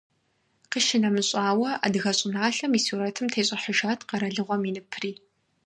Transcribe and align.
Къищынэмыщӏауэ, 0.71 1.69
адыгэ 1.85 2.11
щӏыналъэм 2.17 2.71
и 2.77 2.79
сурэтым 2.85 3.27
тещӏыхьыжат 3.33 3.99
къэралыгъуэм 4.07 4.63
и 4.69 4.71
ныпри. 4.75 5.11